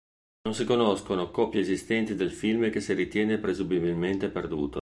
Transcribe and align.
Non 0.45 0.55
si 0.55 0.65
conoscono 0.65 1.29
copie 1.29 1.61
esistenti 1.61 2.15
del 2.15 2.31
film 2.31 2.71
che 2.71 2.79
si 2.79 2.93
ritiene 2.95 3.37
presumibilmente 3.37 4.29
perduto. 4.29 4.79